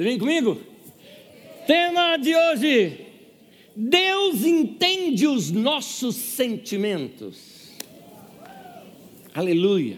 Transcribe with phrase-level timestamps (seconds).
[0.00, 0.56] Vem comigo?
[1.66, 3.00] Tema de hoje:
[3.74, 7.72] Deus entende os nossos sentimentos.
[9.34, 9.96] Aleluia.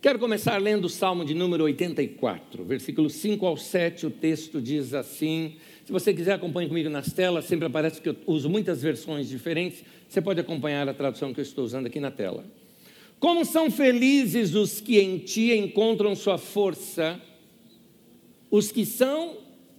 [0.00, 4.06] Quero começar lendo o Salmo de número 84, versículos 5 ao 7.
[4.06, 8.16] O texto diz assim: se você quiser, acompanhe comigo nas telas, sempre aparece que eu
[8.26, 9.84] uso muitas versões diferentes.
[10.08, 12.46] Você pode acompanhar a tradução que eu estou usando aqui na tela.
[13.20, 17.20] Como são felizes os que em ti encontram sua força,
[18.56, 19.38] os que são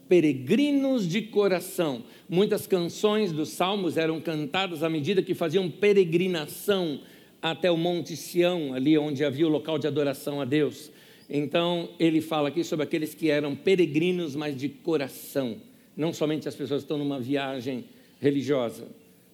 [0.09, 2.03] peregrinos de coração.
[2.27, 6.99] Muitas canções dos salmos eram cantadas à medida que faziam peregrinação
[7.41, 10.91] até o Monte Sião, ali onde havia o local de adoração a Deus.
[11.29, 15.55] Então, ele fala aqui sobre aqueles que eram peregrinos, mas de coração,
[15.95, 17.85] não somente as pessoas que estão numa viagem
[18.19, 18.89] religiosa.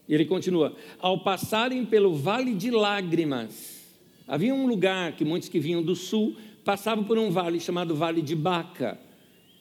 [0.07, 3.89] Ele continua: ao passarem pelo vale de lágrimas,
[4.27, 8.21] havia um lugar que muitos que vinham do sul passavam por um vale chamado Vale
[8.21, 8.99] de Baca,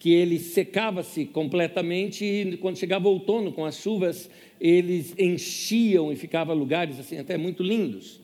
[0.00, 6.16] que ele secava-se completamente e quando chegava o outono com as chuvas, eles enchiam e
[6.16, 8.18] ficava lugares assim até muito lindos.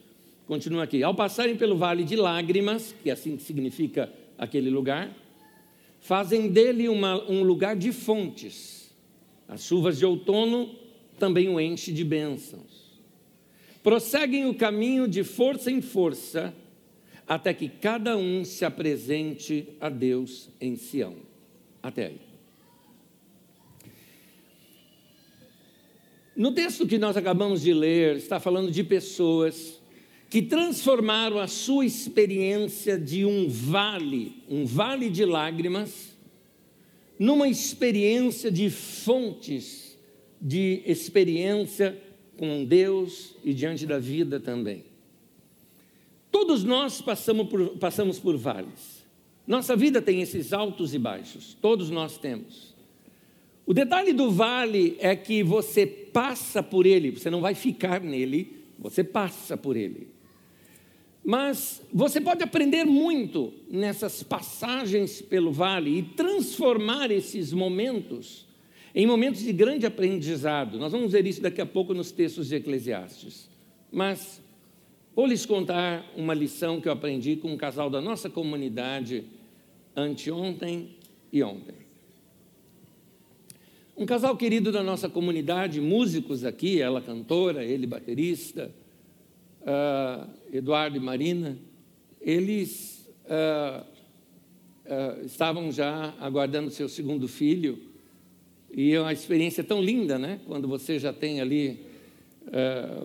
[0.47, 1.03] Continua aqui.
[1.03, 5.15] Ao passarem pelo vale de lágrimas, que é assim significa aquele lugar,
[6.01, 8.91] fazem dele uma, um lugar de fontes.
[9.47, 10.75] As chuvas de outono
[11.19, 12.99] também o enche de bênçãos.
[13.83, 16.55] Prosseguem o caminho de força em força,
[17.29, 21.26] até que cada um se apresente a Deus em Sião.
[21.87, 22.21] Até aí.
[26.35, 29.81] No texto que nós acabamos de ler, está falando de pessoas
[30.29, 36.17] que transformaram a sua experiência de um vale, um vale de lágrimas,
[37.21, 39.97] numa experiência de fontes
[40.43, 41.97] de experiência
[42.37, 44.85] com Deus e diante da vida também.
[46.33, 48.96] Todos nós passamos por, passamos por vales.
[49.47, 52.75] Nossa vida tem esses altos e baixos, todos nós temos.
[53.65, 58.65] O detalhe do vale é que você passa por ele, você não vai ficar nele,
[58.79, 60.09] você passa por ele.
[61.25, 68.47] Mas você pode aprender muito nessas passagens pelo vale e transformar esses momentos
[68.95, 70.79] em momentos de grande aprendizado.
[70.79, 73.51] Nós vamos ver isso daqui a pouco nos textos de Eclesiastes.
[73.93, 74.41] Mas
[75.15, 79.25] vou lhes contar uma lição que eu aprendi com um casal da nossa comunidade
[79.97, 80.91] anteontem
[81.33, 81.75] e ontem.
[83.97, 88.71] Um casal querido da nossa comunidade, músicos aqui, ela cantora, ele baterista
[89.63, 91.57] uh, Eduardo e Marina,
[92.21, 93.83] eles uh,
[94.85, 97.79] uh, estavam já aguardando seu segundo filho,
[98.71, 100.41] e é uma experiência tão linda, né?
[100.47, 101.81] Quando você já tem ali,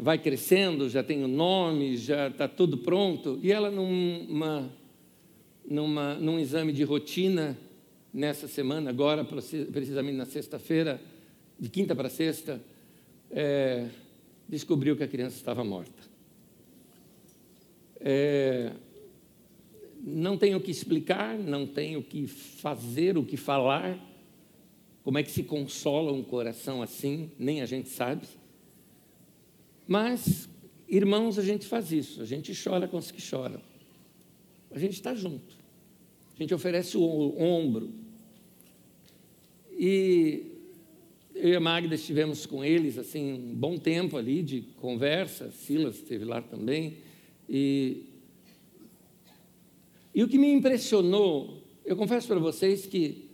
[0.01, 4.69] vai crescendo, já tem o nome, já está tudo pronto, e ela numa,
[5.71, 7.57] numa, num exame de rotina,
[8.13, 11.01] nessa semana, agora, precisamente na sexta-feira,
[11.57, 12.61] de quinta para sexta,
[13.29, 13.87] é,
[14.49, 16.03] descobriu que a criança estava morta.
[18.01, 18.73] É,
[20.03, 23.97] não tenho o que explicar, não tenho o que fazer, o que falar.
[25.03, 27.31] Como é que se consola um coração assim?
[27.39, 28.27] Nem a gente sabe.
[29.87, 30.49] Mas,
[30.85, 32.21] irmãos, a gente faz isso.
[32.21, 33.61] A gente chora com os que choram.
[34.69, 35.60] A gente está junto.
[36.41, 37.91] A gente oferece o ombro.
[39.77, 40.43] E
[41.35, 45.51] eu e a Magda estivemos com eles assim um bom tempo ali de conversa.
[45.51, 46.97] Silas esteve lá também.
[47.47, 48.05] E,
[50.15, 53.29] e o que me impressionou, eu confesso para vocês que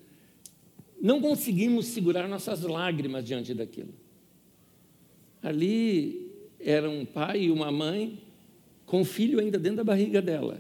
[1.02, 3.94] não conseguimos segurar nossas lágrimas diante daquilo.
[5.42, 6.30] Ali
[6.60, 8.22] era um pai e uma mãe
[8.86, 10.60] com o filho ainda dentro da barriga dela.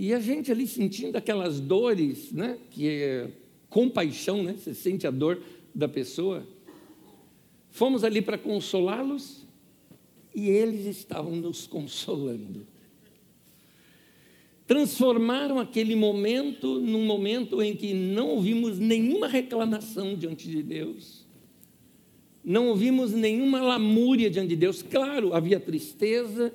[0.00, 3.32] E a gente ali sentindo aquelas dores, né, que é
[3.68, 5.42] compaixão, né, você sente a dor
[5.74, 6.46] da pessoa.
[7.68, 9.44] Fomos ali para consolá-los
[10.32, 12.64] e eles estavam nos consolando.
[14.68, 21.26] Transformaram aquele momento num momento em que não ouvimos nenhuma reclamação diante de Deus,
[22.44, 24.80] não ouvimos nenhuma lamúria diante de Deus.
[24.80, 26.54] Claro, havia tristeza,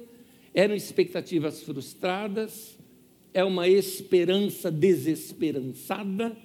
[0.54, 2.82] eram expectativas frustradas,
[3.34, 6.38] é uma esperança desesperançada,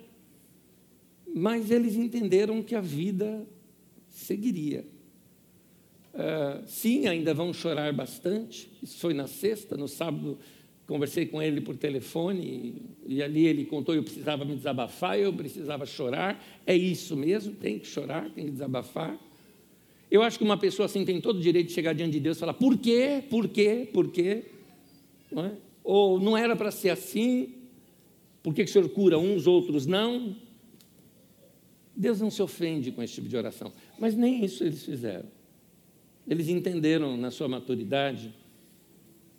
[1.35, 3.47] mas eles entenderam que a vida
[4.09, 4.85] seguiria.
[6.15, 8.71] Uh, sim, ainda vão chorar bastante.
[8.83, 10.39] Isso foi na sexta, no sábado
[10.87, 15.33] conversei com ele por telefone e, e, ali ele contou eu precisava me desabafar, eu
[15.33, 16.43] precisava chorar.
[16.67, 19.19] É isso mesmo, tem que chorar, tem que desabafar.
[20.11, 22.39] Eu acho que uma pessoa assim tem todo o direito de chegar diante de Deus
[22.39, 24.45] e falar por quê, por quê, por quê,
[25.31, 25.68] não é?
[25.91, 27.55] Ou não era para ser assim.
[28.43, 30.37] Por que, o senhor cura uns, outros não?
[31.97, 33.73] Deus não se ofende com esse tipo de oração.
[33.99, 35.25] Mas nem isso eles fizeram.
[36.29, 38.35] Eles entenderam na sua maturidade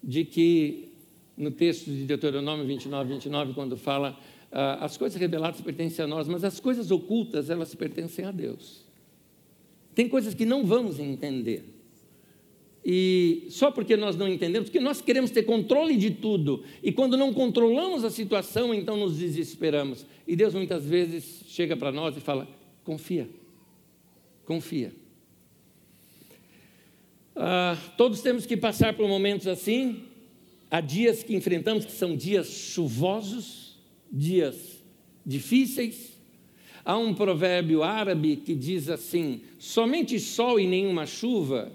[0.03, 0.91] de que
[1.37, 4.19] no texto de Deuteronômio 29, 29, quando fala
[4.51, 8.83] ah, as coisas reveladas pertencem a nós, mas as coisas ocultas elas pertencem a Deus.
[9.93, 11.78] Tem coisas que não vamos entender.
[12.83, 17.17] E só porque nós não entendemos, porque nós queremos ter controle de tudo, e quando
[17.17, 20.05] não controlamos a situação, então nos desesperamos.
[20.25, 22.47] E Deus muitas vezes chega para nós e fala:
[22.83, 23.29] confia,
[24.45, 24.93] confia.
[27.35, 30.03] Ah, todos temos que passar por momentos assim.
[30.71, 33.77] Há dias que enfrentamos que são dias chuvosos,
[34.11, 34.83] dias
[35.25, 36.19] difíceis.
[36.85, 41.71] Há um provérbio árabe que diz assim: somente sol e nenhuma chuva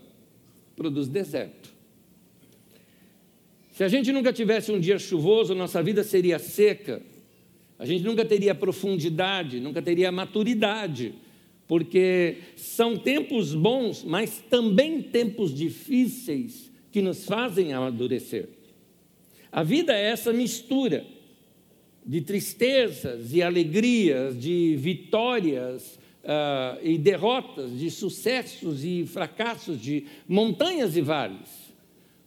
[0.76, 1.72] produz deserto.
[3.72, 7.02] Se a gente nunca tivesse um dia chuvoso, nossa vida seria seca.
[7.78, 11.14] A gente nunca teria profundidade, nunca teria maturidade,
[11.66, 18.48] porque são tempos bons, mas também tempos difíceis que nos fazem amadurecer.
[19.50, 21.04] A vida é essa mistura
[22.06, 30.96] de tristezas e alegrias, de vitórias uh, e derrotas, de sucessos e fracassos, de montanhas
[30.96, 31.64] e vales.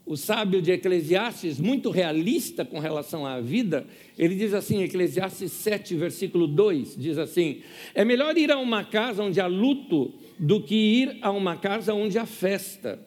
[0.06, 3.86] O sábio de Eclesiastes, muito realista com relação à vida,
[4.18, 7.62] ele diz assim, Eclesiastes 7, versículo 2, diz assim:
[7.94, 11.94] É melhor ir a uma casa onde há luto do que ir a uma casa
[11.94, 13.06] onde há festa.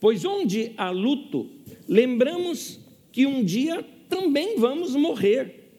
[0.00, 1.48] Pois onde há luto,
[1.88, 2.80] lembramos
[3.12, 5.70] que um dia também vamos morrer.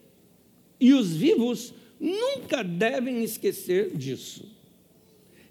[0.80, 4.56] E os vivos nunca devem esquecer disso.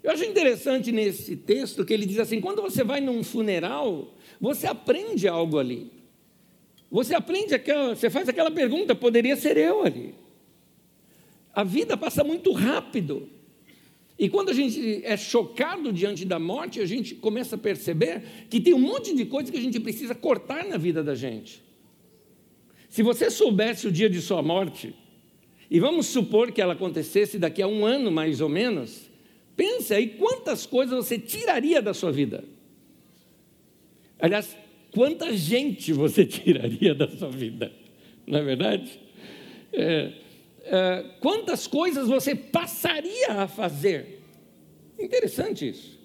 [0.02, 4.66] Eu acho interessante nesse texto que ele diz assim: quando você vai num funeral, você
[4.66, 5.90] aprende algo ali.
[6.90, 10.14] Você aprende aquela, você faz aquela pergunta: poderia ser eu ali.
[11.52, 13.28] A vida passa muito rápido.
[14.18, 18.60] E quando a gente é chocado diante da morte, a gente começa a perceber que
[18.60, 21.62] tem um monte de coisa que a gente precisa cortar na vida da gente.
[22.88, 24.94] Se você soubesse o dia de sua morte,
[25.70, 29.10] e vamos supor que ela acontecesse daqui a um ano mais ou menos,
[29.56, 32.44] pense aí quantas coisas você tiraria da sua vida.
[34.18, 34.56] Aliás,
[34.92, 37.72] quanta gente você tiraria da sua vida,
[38.26, 39.00] não é verdade?
[39.72, 40.12] É,
[40.64, 44.20] é, quantas coisas você passaria a fazer?
[44.98, 45.95] Interessante isso.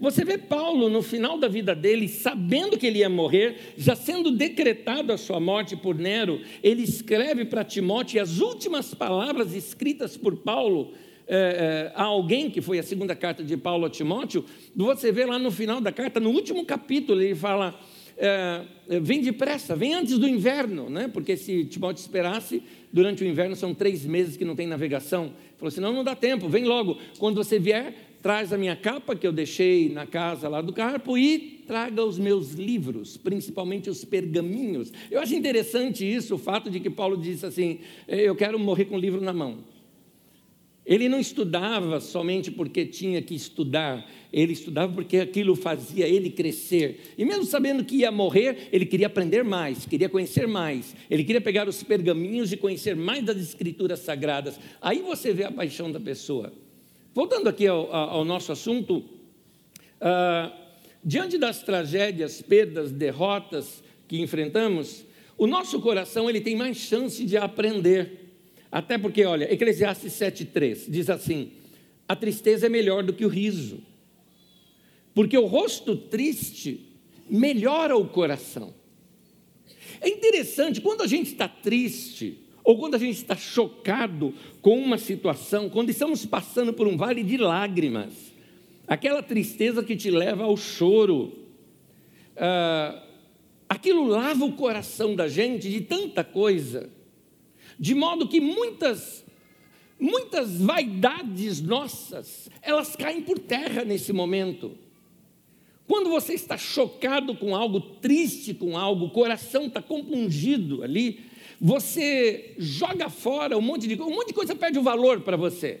[0.00, 4.30] Você vê Paulo no final da vida dele, sabendo que ele ia morrer, já sendo
[4.30, 10.16] decretado a sua morte por Nero, ele escreve para Timóteo, e as últimas palavras escritas
[10.16, 10.92] por Paulo
[11.28, 14.44] é, é, a alguém, que foi a segunda carta de Paulo a Timóteo,
[14.74, 17.78] você vê lá no final da carta, no último capítulo, ele fala:
[18.16, 18.62] é,
[19.00, 21.08] vem depressa, vem antes do inverno, né?
[21.08, 22.62] porque se Timóteo esperasse,
[22.92, 25.24] durante o inverno são três meses que não tem navegação.
[25.24, 26.98] Ele falou assim: não, não dá tempo, vem logo.
[27.18, 31.16] Quando você vier, traz a minha capa que eu deixei na casa lá do Carpo
[31.16, 34.92] e traga os meus livros, principalmente os pergaminhos.
[35.10, 37.78] Eu acho interessante isso, o fato de que Paulo disse assim:
[38.08, 39.58] eu quero morrer com o livro na mão.
[40.84, 47.14] Ele não estudava somente porque tinha que estudar, ele estudava porque aquilo fazia ele crescer.
[47.16, 50.96] E mesmo sabendo que ia morrer, ele queria aprender mais, queria conhecer mais.
[51.08, 54.58] Ele queria pegar os pergaminhos e conhecer mais das escrituras sagradas.
[54.80, 56.52] Aí você vê a paixão da pessoa.
[57.12, 59.04] Voltando aqui ao, ao nosso assunto,
[60.00, 60.52] ah,
[61.04, 65.04] diante das tragédias, perdas, derrotas que enfrentamos,
[65.36, 68.28] o nosso coração ele tem mais chance de aprender.
[68.70, 71.52] Até porque, olha, Eclesiastes 7,3 diz assim:
[72.06, 73.82] a tristeza é melhor do que o riso,
[75.14, 76.94] porque o rosto triste
[77.28, 78.74] melhora o coração.
[80.00, 82.38] É interessante, quando a gente está triste,
[82.70, 87.24] ou quando a gente está chocado com uma situação, quando estamos passando por um vale
[87.24, 88.12] de lágrimas,
[88.86, 91.32] aquela tristeza que te leva ao choro,
[92.36, 93.02] ah,
[93.68, 96.88] aquilo lava o coração da gente de tanta coisa,
[97.76, 99.24] de modo que muitas,
[99.98, 104.78] muitas vaidades nossas, elas caem por terra nesse momento.
[105.88, 111.29] Quando você está chocado com algo, triste com algo, o coração está compungido ali,
[111.60, 115.36] você joga fora um monte de coisa, um monte de coisa perde o valor para
[115.36, 115.80] você.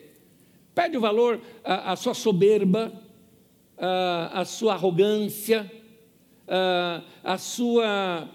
[0.74, 2.92] Perde o valor a, a sua soberba,
[3.78, 5.70] a, a sua arrogância,
[6.46, 8.28] a, a sua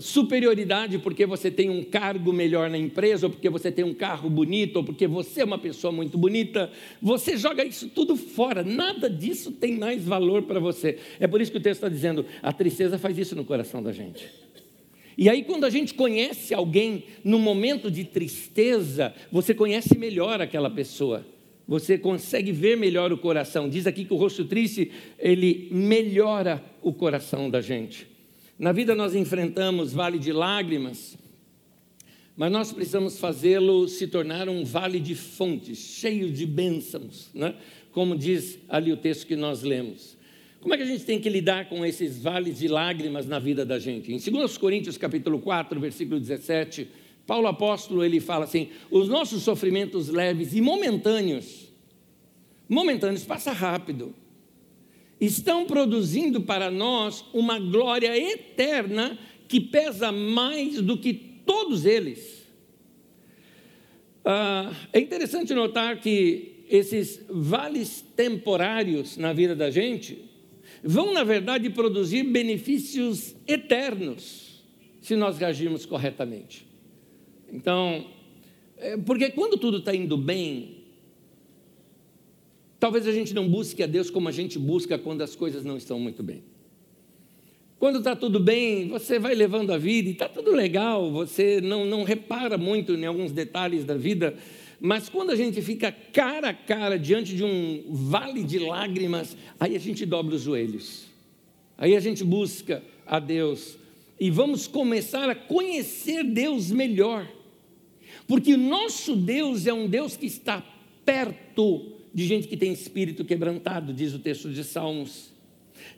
[0.00, 4.28] superioridade porque você tem um cargo melhor na empresa, ou porque você tem um carro
[4.28, 6.70] bonito, ou porque você é uma pessoa muito bonita.
[7.00, 10.98] Você joga isso tudo fora, nada disso tem mais valor para você.
[11.18, 13.92] É por isso que o texto está dizendo: a tristeza faz isso no coração da
[13.92, 14.28] gente.
[15.18, 20.70] E aí, quando a gente conhece alguém no momento de tristeza, você conhece melhor aquela
[20.70, 21.26] pessoa.
[21.66, 23.68] Você consegue ver melhor o coração.
[23.68, 28.06] Diz aqui que o rosto triste, ele melhora o coração da gente.
[28.56, 31.18] Na vida nós enfrentamos vale de lágrimas,
[32.36, 37.56] mas nós precisamos fazê-lo se tornar um vale de fontes, cheio de bênçãos, né?
[37.90, 40.16] como diz ali o texto que nós lemos.
[40.60, 43.64] Como é que a gente tem que lidar com esses vales de lágrimas na vida
[43.64, 44.12] da gente?
[44.12, 46.88] Em 2 Coríntios capítulo 4, versículo 17,
[47.24, 51.72] Paulo apóstolo, ele fala assim: "Os nossos sofrimentos leves e momentâneos,
[52.68, 54.12] momentâneos passa rápido,
[55.20, 62.48] estão produzindo para nós uma glória eterna que pesa mais do que todos eles."
[64.24, 70.27] Ah, é interessante notar que esses vales temporários na vida da gente
[70.82, 74.64] vão, na verdade, produzir benefícios eternos
[75.00, 76.66] se nós reagirmos corretamente.
[77.52, 78.06] Então,
[78.76, 80.84] é, porque quando tudo está indo bem,
[82.78, 85.76] talvez a gente não busque a Deus como a gente busca quando as coisas não
[85.76, 86.42] estão muito bem.
[87.78, 91.86] Quando está tudo bem, você vai levando a vida e está tudo legal, você não,
[91.86, 94.34] não repara muito em alguns detalhes da vida,
[94.80, 99.74] mas quando a gente fica cara a cara diante de um vale de lágrimas, aí
[99.74, 101.06] a gente dobra os joelhos.
[101.76, 103.76] Aí a gente busca a Deus
[104.20, 107.28] e vamos começar a conhecer Deus melhor.
[108.26, 110.62] Porque o nosso Deus é um Deus que está
[111.04, 115.32] perto de gente que tem espírito quebrantado, diz o texto de Salmos.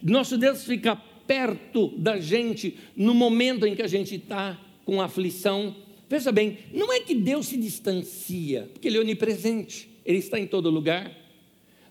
[0.03, 0.97] Nosso Deus fica
[1.27, 5.77] perto da gente no momento em que a gente está com aflição
[6.11, 10.47] Veja bem, não é que Deus se distancia, porque Ele é onipresente, Ele está em
[10.47, 11.17] todo lugar,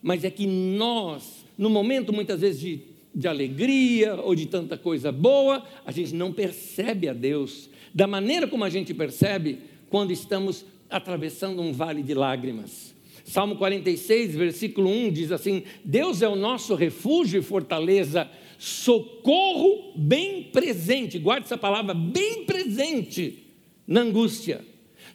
[0.01, 2.81] mas é que nós, no momento muitas vezes de,
[3.15, 8.45] de alegria ou de tanta coisa boa, a gente não percebe a Deus da maneira
[8.45, 9.59] como a gente percebe
[9.89, 12.93] quando estamos atravessando um vale de lágrimas.
[13.23, 20.43] Salmo 46, versículo 1 diz assim: Deus é o nosso refúgio e fortaleza, socorro bem
[20.43, 21.17] presente.
[21.17, 23.47] Guarde essa palavra, bem presente
[23.89, 24.63] na angústia,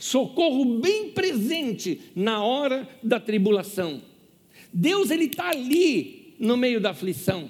[0.00, 4.02] socorro bem presente na hora da tribulação.
[4.72, 7.48] Deus ele está ali no meio da aflição.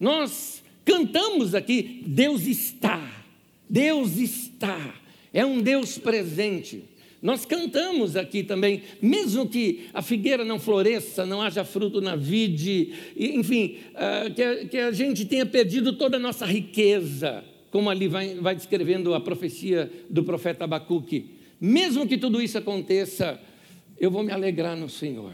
[0.00, 3.22] Nós cantamos aqui, Deus está,
[3.68, 4.94] Deus está,
[5.30, 6.84] é um Deus presente.
[7.20, 12.94] Nós cantamos aqui também, mesmo que a figueira não floresça, não haja fruto na vide,
[13.14, 18.06] enfim, ah, que a, que a gente tenha perdido toda a nossa riqueza, como ali
[18.06, 21.34] vai, vai descrevendo a profecia do profeta Abacuque.
[21.60, 23.40] Mesmo que tudo isso aconteça,
[23.98, 25.32] eu vou me alegrar no Senhor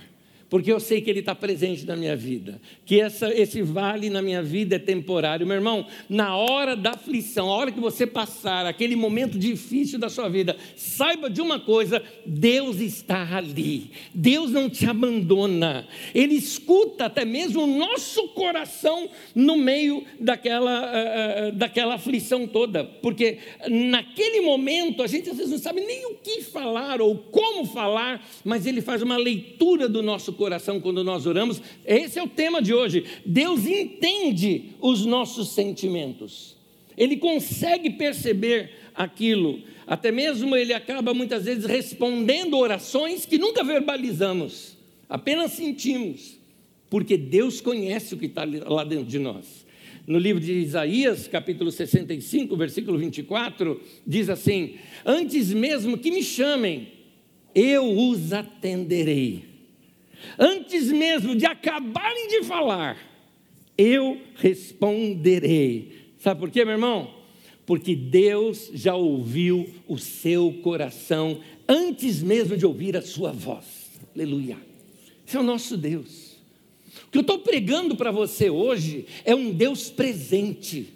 [0.50, 4.20] porque eu sei que Ele está presente na minha vida, que essa, esse vale na
[4.20, 5.46] minha vida é temporário.
[5.46, 10.08] Meu irmão, na hora da aflição, a hora que você passar aquele momento difícil da
[10.08, 17.04] sua vida, saiba de uma coisa: Deus está ali, Deus não te abandona, Ele escuta
[17.04, 23.38] até mesmo o nosso coração no meio daquela, uh, daquela aflição toda, porque
[23.68, 28.26] naquele momento a gente às vezes não sabe nem o que falar ou como falar,
[28.44, 31.60] mas Ele faz uma leitura do nosso coração quando nós oramos.
[31.84, 33.04] Esse é o tema de hoje.
[33.26, 36.56] Deus entende os nossos sentimentos.
[36.96, 39.60] Ele consegue perceber aquilo.
[39.86, 44.78] Até mesmo ele acaba muitas vezes respondendo orações que nunca verbalizamos,
[45.10, 46.38] apenas sentimos,
[46.88, 49.66] porque Deus conhece o que está lá dentro de nós.
[50.06, 56.88] No livro de Isaías, capítulo 65, versículo 24, diz assim: Antes mesmo que me chamem,
[57.54, 59.49] eu os atenderei.
[60.38, 62.98] Antes mesmo de acabarem de falar,
[63.76, 66.12] eu responderei.
[66.18, 67.14] Sabe por quê, meu irmão?
[67.64, 73.90] Porque Deus já ouviu o seu coração antes mesmo de ouvir a sua voz.
[74.14, 74.58] Aleluia.
[75.26, 76.36] Esse é o nosso Deus.
[77.06, 80.88] O que eu estou pregando para você hoje é um Deus presente.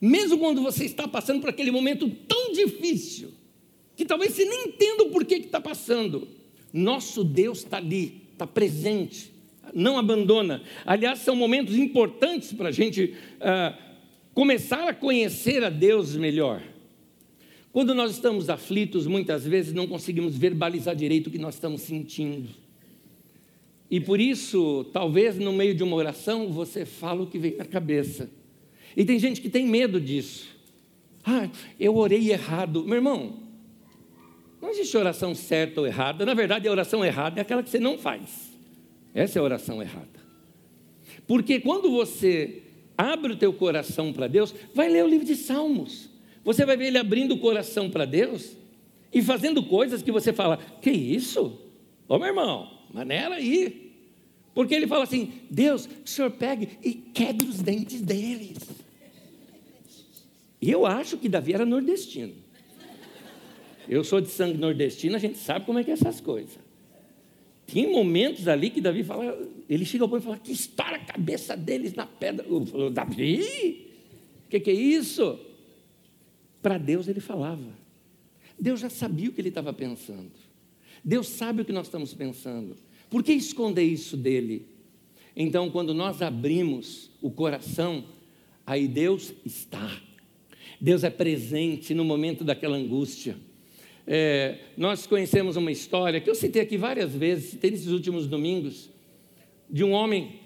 [0.00, 3.30] Mesmo quando você está passando por aquele momento tão difícil,
[3.96, 6.28] que talvez você nem entenda o porquê que está passando,
[6.72, 9.32] nosso Deus está ali está presente,
[9.74, 10.62] não abandona.
[10.86, 13.76] Aliás, são momentos importantes para a gente uh,
[14.32, 16.62] começar a conhecer a Deus melhor.
[17.72, 22.48] Quando nós estamos aflitos, muitas vezes não conseguimos verbalizar direito o que nós estamos sentindo.
[23.90, 27.64] E por isso, talvez no meio de uma oração, você fala o que vem na
[27.64, 28.30] cabeça.
[28.96, 30.48] E tem gente que tem medo disso.
[31.24, 32.84] Ah, eu orei errado.
[32.84, 33.47] Meu irmão,
[34.60, 36.26] não existe oração certa ou errada.
[36.26, 38.50] Na verdade, a oração errada é aquela que você não faz.
[39.14, 40.18] Essa é a oração errada.
[41.26, 42.62] Porque quando você
[42.96, 46.10] abre o teu coração para Deus, vai ler o livro de Salmos.
[46.44, 48.56] Você vai ver ele abrindo o coração para Deus
[49.12, 51.60] e fazendo coisas que você fala: Que isso?
[52.08, 53.92] Ô meu irmão, maneira aí.
[54.54, 58.58] Porque ele fala assim: Deus, o senhor pegue e quebre os dentes deles.
[60.60, 62.34] E eu acho que Davi era nordestino.
[63.88, 66.58] Eu sou de sangue nordestino, a gente sabe como é que é essas coisas.
[67.66, 71.04] Tem momentos ali que Davi fala, ele chega ao ponto e fala, que estoura a
[71.04, 72.46] cabeça deles na pedra.
[72.46, 73.86] Eu falo, Davi,
[74.46, 75.38] o que, que é isso?
[76.62, 77.76] Para Deus ele falava.
[78.58, 80.32] Deus já sabia o que ele estava pensando.
[81.04, 82.76] Deus sabe o que nós estamos pensando.
[83.08, 84.66] Por que esconder isso dele?
[85.36, 88.04] Então, quando nós abrimos o coração,
[88.66, 90.02] aí Deus está.
[90.80, 93.36] Deus é presente no momento daquela angústia.
[94.10, 98.88] É, nós conhecemos uma história que eu citei aqui várias vezes, citei nesses últimos domingos,
[99.68, 100.40] de um homem.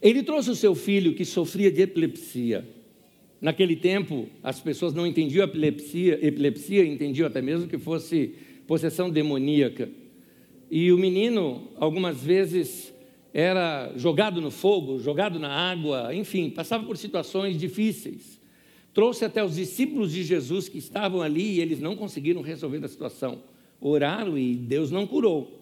[0.00, 2.66] Ele trouxe o seu filho que sofria de epilepsia.
[3.38, 8.34] Naquele tempo, as pessoas não entendiam epilepsia, epilepsia entendiam até mesmo que fosse
[8.66, 9.90] possessão demoníaca.
[10.70, 12.94] E o menino, algumas vezes,
[13.34, 18.39] era jogado no fogo, jogado na água, enfim, passava por situações difíceis.
[18.92, 22.88] Trouxe até os discípulos de Jesus que estavam ali e eles não conseguiram resolver a
[22.88, 23.42] situação.
[23.80, 25.60] Oraram e Deus não curou.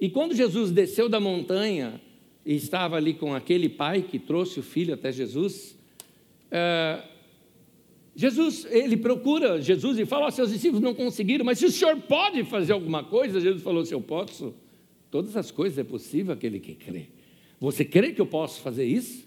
[0.00, 2.00] E quando Jesus desceu da montanha
[2.44, 5.76] e estava ali com aquele pai que trouxe o filho até Jesus,
[6.50, 7.02] é,
[8.14, 11.96] Jesus, ele procura Jesus e fala: oh, seus discípulos não conseguiram, mas se o senhor
[12.02, 14.54] pode fazer alguma coisa, Jesus falou: se eu posso,
[15.10, 17.08] todas as coisas é possível aquele que crê.
[17.60, 19.25] Você crê que eu posso fazer isso?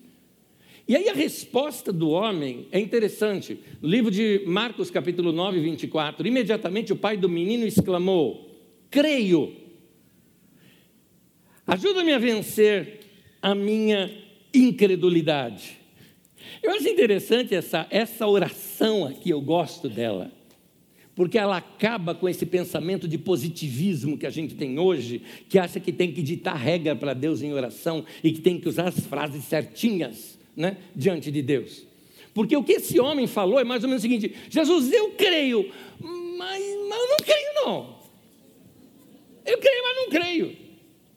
[0.90, 3.60] E aí a resposta do homem é interessante.
[3.80, 8.50] No livro de Marcos, capítulo 9, 24, imediatamente o pai do menino exclamou:
[8.90, 9.54] Creio.
[11.68, 13.02] Ajuda-me a vencer
[13.40, 14.12] a minha
[14.52, 15.78] incredulidade.
[16.64, 20.32] Eu acho interessante essa, essa oração aqui, eu gosto dela,
[21.14, 25.80] porque ela acaba com esse pensamento de positivismo que a gente tem hoje, que acha
[25.80, 29.00] que tem que ditar regra para Deus em oração e que tem que usar as
[29.02, 31.88] frases certinhas né, diante de Deus.
[32.34, 35.72] Porque o que esse homem falou é mais ou menos o seguinte: Jesus, eu creio,
[36.02, 38.00] mas, mas eu não creio, não.
[39.46, 40.58] Eu creio, mas não creio.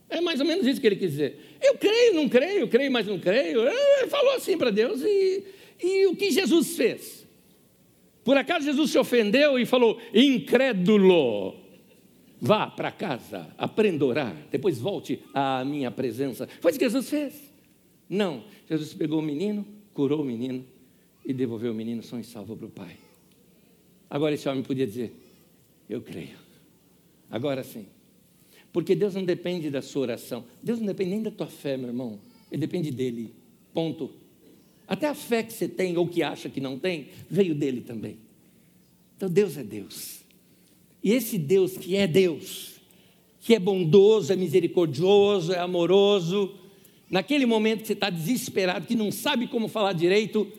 [0.08, 1.58] É mais ou menos isso que ele quis dizer.
[1.60, 3.66] Eu creio, não creio, creio, mas não creio.
[3.66, 5.44] Ele falou assim para Deus e,
[5.82, 7.26] e o que Jesus fez?
[8.24, 11.56] Por acaso Jesus se ofendeu e falou, incrédulo,
[12.40, 16.48] vá para casa, aprenda a orar, depois volte à minha presença.
[16.60, 17.52] Foi isso que Jesus fez.
[18.08, 20.64] Não, Jesus pegou o menino, curou o menino
[21.26, 22.96] e devolveu o menino são e salvo para o pai.
[24.08, 25.12] Agora esse homem podia dizer:
[25.88, 26.38] Eu creio.
[27.30, 27.84] Agora sim.
[28.72, 30.44] Porque Deus não depende da sua oração.
[30.62, 32.18] Deus não depende nem da tua fé, meu irmão.
[32.50, 33.34] Ele depende dele.
[33.74, 34.10] Ponto.
[34.88, 38.16] Até a fé que você tem ou que acha que não tem, veio dele também.
[39.16, 40.20] Então Deus é Deus.
[41.04, 42.80] E esse Deus que é Deus,
[43.40, 46.54] que é bondoso, é misericordioso, é amoroso,
[47.12, 50.50] naquele momento que você está desesperado, que não sabe como falar direito,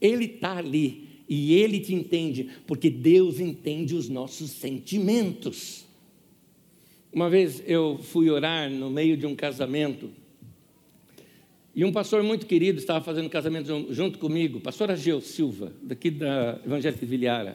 [0.00, 5.86] Ele está ali e Ele te entende, porque Deus entende os nossos sentimentos.
[7.12, 10.10] Uma vez eu fui orar no meio de um casamento
[11.74, 16.60] e um pastor muito querido estava fazendo casamento junto comigo, pastor Ageu Silva, daqui da
[16.66, 17.54] Evangélica de Vilhara.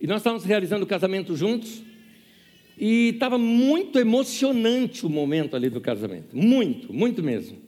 [0.00, 1.82] E nós estávamos realizando o casamento juntos
[2.80, 6.34] e estava muito emocionante o momento ali do casamento.
[6.34, 7.58] Muito, muito mesmo.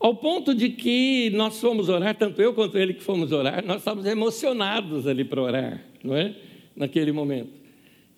[0.00, 3.78] Ao ponto de que nós fomos orar, tanto eu quanto ele que fomos orar, nós
[3.78, 6.34] estávamos emocionados ali para orar, não é?
[6.74, 7.52] Naquele momento.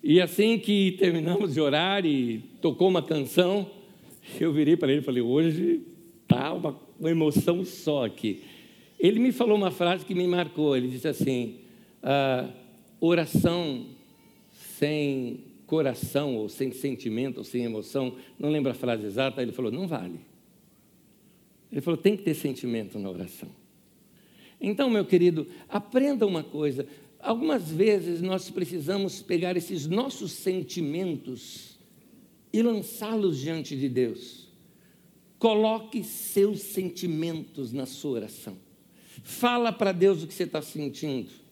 [0.03, 3.69] E assim que terminamos de orar e tocou uma canção,
[4.39, 5.83] eu virei para ele e falei: hoje
[6.23, 8.41] está uma, uma emoção só aqui.
[8.99, 10.75] Ele me falou uma frase que me marcou.
[10.75, 11.57] Ele disse assim:
[12.01, 12.49] ah,
[12.99, 13.85] oração
[14.79, 19.71] sem coração, ou sem sentimento, ou sem emoção, não lembro a frase exata, ele falou:
[19.71, 20.19] não vale.
[21.71, 23.49] Ele falou: tem que ter sentimento na oração.
[24.59, 26.87] Então, meu querido, aprenda uma coisa.
[27.19, 31.77] Algumas vezes nós precisamos pegar esses nossos sentimentos
[32.53, 34.47] e lançá-los diante de Deus.
[35.37, 38.57] Coloque seus sentimentos na sua oração.
[39.23, 41.44] Fala para Deus o que você está sentindo.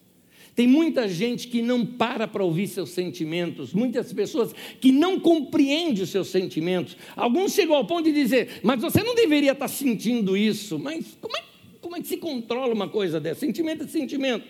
[0.54, 6.02] Tem muita gente que não para para ouvir seus sentimentos, muitas pessoas que não compreendem
[6.02, 6.96] os seus sentimentos.
[7.16, 10.78] Alguns chegam ao ponto de dizer, mas você não deveria estar sentindo isso.
[10.78, 11.42] Mas como é,
[11.80, 13.40] como é que se controla uma coisa dessa?
[13.40, 14.46] Sentimento é sentimento.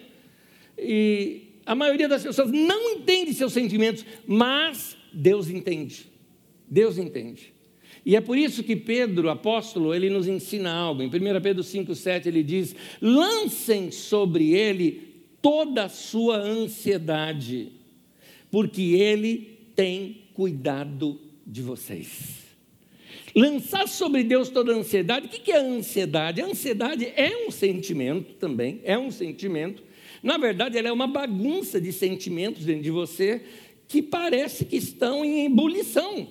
[0.78, 6.06] E a maioria das pessoas não entende seus sentimentos, mas Deus entende.
[6.68, 7.54] Deus entende.
[8.04, 11.02] E é por isso que Pedro, apóstolo, ele nos ensina algo.
[11.02, 15.03] Em 1 Pedro 5,7 ele diz: lancem sobre ele
[15.44, 17.70] toda a sua ansiedade,
[18.50, 22.44] porque Ele tem cuidado de vocês.
[23.36, 26.40] Lançar sobre Deus toda a ansiedade, o que é a ansiedade?
[26.40, 29.82] A ansiedade é um sentimento também, é um sentimento.
[30.22, 33.42] Na verdade, ela é uma bagunça de sentimentos dentro de você
[33.86, 36.26] que parece que estão em ebulição.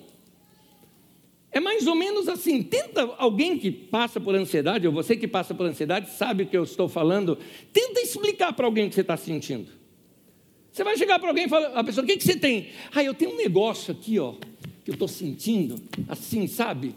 [1.54, 2.64] É mais ou menos assim.
[2.64, 6.56] Tenta alguém que passa por ansiedade, ou você que passa por ansiedade, sabe o que
[6.56, 7.38] eu estou falando.
[7.72, 9.70] Tenta explicar para alguém o que você está sentindo.
[10.72, 12.70] Você vai chegar para alguém e falar, a pessoa, o que, que você tem?
[12.92, 14.34] Ah, eu tenho um negócio aqui, ó,
[14.84, 16.96] que eu estou sentindo, assim, sabe?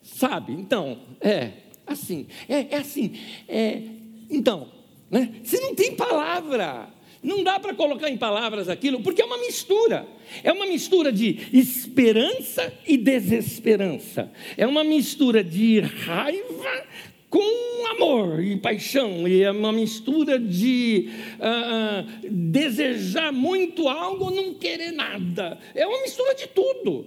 [0.00, 0.52] Sabe?
[0.52, 1.50] Então, é,
[1.84, 3.82] assim, é, é assim, é,
[4.30, 4.70] então,
[5.10, 5.34] né?
[5.42, 6.94] Você não tem palavra.
[7.26, 10.06] Não dá para colocar em palavras aquilo, porque é uma mistura.
[10.44, 14.30] É uma mistura de esperança e desesperança.
[14.56, 16.84] É uma mistura de raiva
[17.28, 19.26] com amor e paixão.
[19.26, 21.10] E é uma mistura de
[21.40, 25.58] uh, desejar muito algo não querer nada.
[25.74, 27.06] É uma mistura de tudo.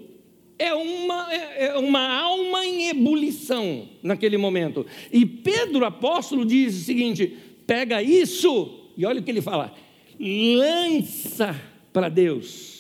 [0.60, 4.86] É uma, é, é uma alma em ebulição naquele momento.
[5.14, 9.74] E Pedro, apóstolo, diz o seguinte: pega isso, e olha o que ele fala
[10.20, 11.56] lança
[11.94, 12.80] para Deus.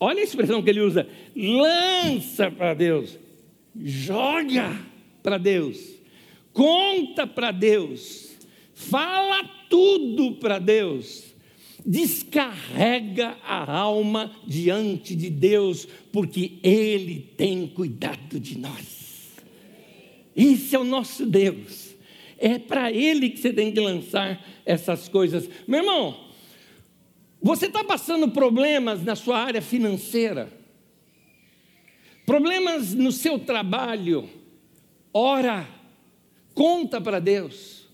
[0.00, 3.18] Olha a expressão que ele usa: lança para Deus,
[3.78, 4.78] joga
[5.22, 5.78] para Deus,
[6.52, 8.36] conta para Deus,
[8.74, 11.24] fala tudo para Deus,
[11.84, 19.34] descarrega a alma diante de Deus, porque Ele tem cuidado de nós.
[20.34, 21.85] Esse é o nosso Deus.
[22.38, 25.48] É para Ele que você tem que lançar essas coisas.
[25.66, 26.26] Meu irmão,
[27.42, 30.50] você está passando problemas na sua área financeira,
[32.24, 34.28] problemas no seu trabalho,
[35.12, 35.66] ora,
[36.54, 37.86] conta para Deus.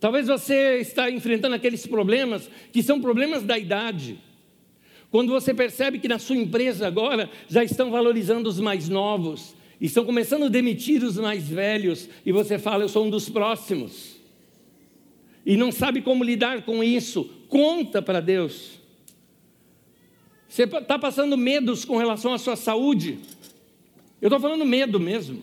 [0.00, 4.18] Talvez você está enfrentando aqueles problemas que são problemas da idade.
[5.10, 9.54] Quando você percebe que na sua empresa agora já estão valorizando os mais novos,
[9.86, 14.20] estão começando a demitir os mais velhos, e você fala, eu sou um dos próximos
[15.44, 18.78] e não sabe como lidar com isso, conta para Deus.
[20.48, 23.18] Você está passando medos com relação à sua saúde.
[24.20, 25.42] Eu estou falando medo mesmo.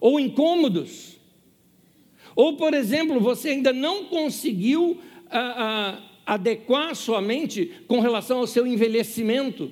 [0.00, 1.16] Ou incômodos.
[2.34, 8.46] Ou, por exemplo, você ainda não conseguiu a, a, adequar sua mente com relação ao
[8.46, 9.70] seu envelhecimento.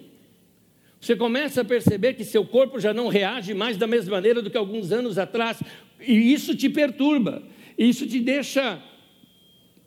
[1.00, 4.50] Você começa a perceber que seu corpo já não reage mais da mesma maneira do
[4.50, 5.62] que alguns anos atrás,
[6.00, 7.42] e isso te perturba,
[7.76, 8.82] isso te deixa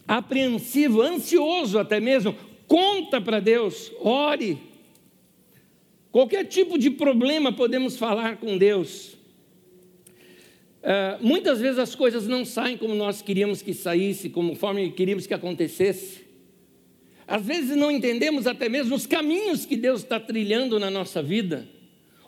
[0.08, 2.36] apreensivo, ansioso até mesmo,
[2.68, 4.58] conta para Deus, ore.
[6.12, 9.18] Qualquer tipo de problema podemos falar com Deus.
[10.82, 15.34] Uh, muitas vezes as coisas não saem como nós queríamos que saísse, conforme queríamos que
[15.34, 16.21] acontecesse.
[17.32, 21.66] Às vezes não entendemos até mesmo os caminhos que Deus está trilhando na nossa vida,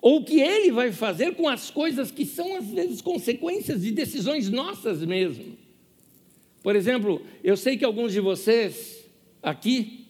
[0.02, 3.92] ou o que Ele vai fazer com as coisas que são às vezes consequências de
[3.92, 5.58] decisões nossas mesmo.
[6.62, 9.04] Por exemplo, eu sei que alguns de vocês
[9.42, 10.06] aqui,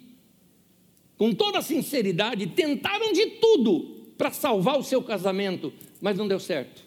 [1.18, 6.84] com toda sinceridade, tentaram de tudo para salvar o seu casamento, mas não deu certo.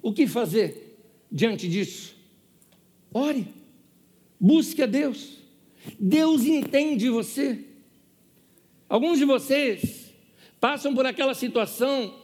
[0.00, 1.00] O que fazer
[1.32, 2.14] diante disso?
[3.12, 3.48] Ore,
[4.38, 5.45] busque a Deus.
[5.98, 7.64] Deus entende você.
[8.88, 10.12] Alguns de vocês
[10.60, 12.14] passam por aquela situação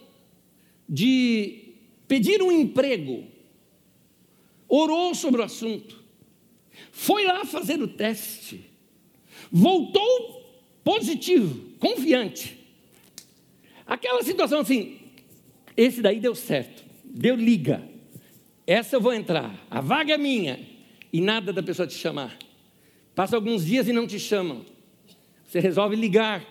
[0.87, 1.75] de
[2.07, 3.25] pedir um emprego,
[4.67, 6.03] orou sobre o assunto,
[6.91, 8.69] foi lá fazer o teste,
[9.51, 10.41] voltou
[10.83, 12.59] positivo, confiante.
[13.85, 14.99] Aquela situação assim,
[15.75, 17.87] esse daí deu certo, deu liga,
[18.65, 20.59] essa eu vou entrar, a vaga é minha,
[21.11, 22.37] e nada da pessoa te chamar.
[23.15, 24.65] Passa alguns dias e não te chamam.
[25.45, 26.43] Você resolve ligar.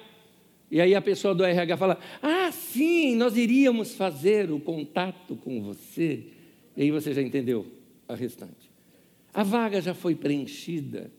[0.70, 5.60] E aí a pessoa do RH fala: Ah, sim, nós iríamos fazer o contato com
[5.60, 6.24] você.
[6.76, 7.66] E aí você já entendeu
[8.08, 8.70] a restante.
[9.34, 11.10] A vaga já foi preenchida,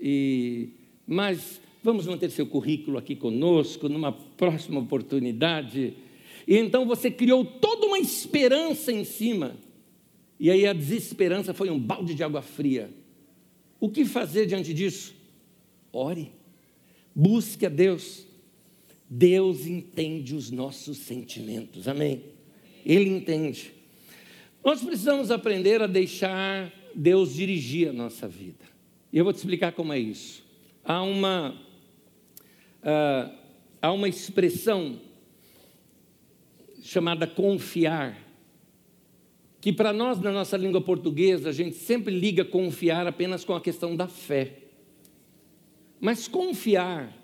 [0.00, 0.68] e,
[1.06, 5.94] mas vamos manter seu currículo aqui conosco numa próxima oportunidade.
[6.46, 9.56] E então você criou toda uma esperança em cima,
[10.38, 12.90] e aí a desesperança foi um balde de água fria.
[13.80, 15.14] O que fazer diante disso?
[15.92, 16.30] Ore,
[17.14, 18.26] busque a Deus.
[19.08, 22.22] Deus entende os nossos sentimentos, amém?
[22.86, 23.72] Ele entende.
[24.64, 28.64] Nós precisamos aprender a deixar Deus dirigir a nossa vida.
[29.12, 30.44] E eu vou te explicar como é isso.
[30.84, 31.50] Há uma,
[32.82, 33.34] uh,
[33.80, 35.00] há uma expressão
[36.82, 38.29] chamada confiar.
[39.60, 43.60] Que para nós, na nossa língua portuguesa, a gente sempre liga confiar apenas com a
[43.60, 44.54] questão da fé.
[46.00, 47.16] Mas confiar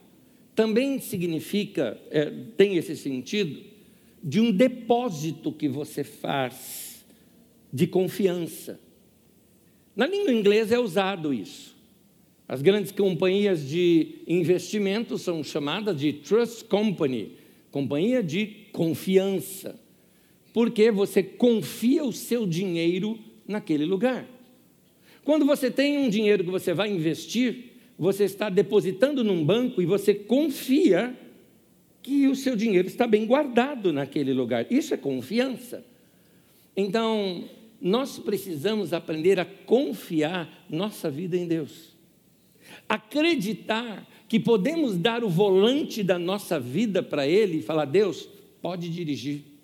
[0.54, 3.62] também significa, é, tem esse sentido,
[4.22, 7.04] de um depósito que você faz
[7.72, 8.80] de confiança.
[9.94, 11.76] Na língua inglesa é usado isso.
[12.48, 17.32] As grandes companhias de investimento são chamadas de trust company,
[17.70, 19.78] companhia de confiança,
[20.56, 24.26] porque você confia o seu dinheiro naquele lugar.
[25.22, 29.84] Quando você tem um dinheiro que você vai investir, você está depositando num banco e
[29.84, 31.14] você confia
[32.02, 34.64] que o seu dinheiro está bem guardado naquele lugar.
[34.72, 35.84] Isso é confiança.
[36.74, 37.44] Então,
[37.78, 41.94] nós precisamos aprender a confiar nossa vida em Deus.
[42.88, 48.26] Acreditar que podemos dar o volante da nossa vida para Ele e falar: Deus,
[48.62, 49.55] pode dirigir,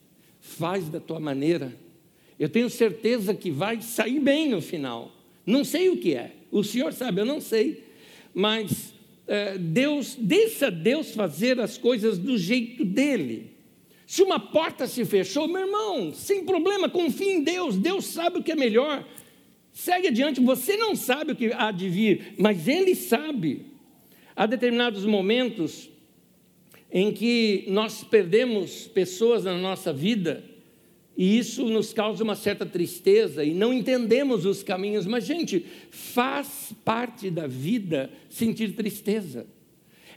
[0.43, 1.73] faz da tua maneira.
[2.39, 5.13] Eu tenho certeza que vai sair bem no final.
[5.47, 7.85] Não sei o que é, o Senhor sabe, eu não sei,
[8.35, 8.93] mas
[9.27, 13.53] é, Deus, deixa Deus fazer as coisas do jeito dele.
[14.07, 18.43] Se uma porta se fechou, meu irmão, sem problema, confie em Deus, Deus sabe o
[18.43, 19.07] que é melhor.
[19.73, 23.67] Segue adiante, você não sabe o que há de vir, mas Ele sabe.
[24.35, 25.89] Há determinados momentos
[26.93, 30.45] em que nós perdemos pessoas na nossa vida
[31.17, 36.75] e isso nos causa uma certa tristeza e não entendemos os caminhos, mas, gente, faz
[36.85, 39.47] parte da vida sentir tristeza.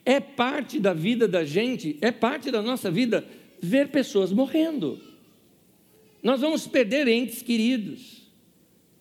[0.06, 3.26] É parte da vida da gente, é parte da nossa vida
[3.62, 5.00] ver pessoas morrendo.
[6.24, 8.24] Nós vamos perder entes queridos.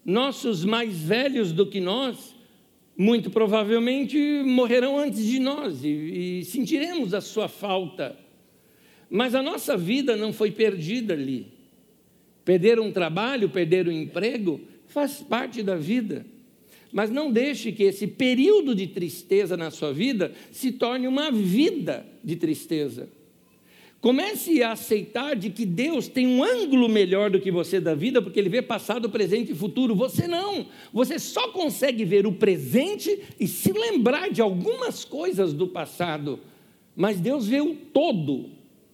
[0.04, 2.33] Nossos mais velhos do que nós,
[2.96, 8.16] muito provavelmente morrerão antes de nós e, e sentiremos a sua falta.
[9.10, 11.46] Mas a nossa vida não foi perdida ali.
[12.44, 16.26] Perder um trabalho, perder um emprego, faz parte da vida.
[16.92, 22.06] Mas não deixe que esse período de tristeza na sua vida se torne uma vida
[22.22, 23.08] de tristeza.
[24.04, 28.20] Comece a aceitar de que Deus tem um ângulo melhor do que você da vida,
[28.20, 29.94] porque Ele vê passado, presente e futuro.
[29.94, 30.66] Você não.
[30.92, 36.38] Você só consegue ver o presente e se lembrar de algumas coisas do passado.
[36.94, 38.50] Mas Deus vê o todo.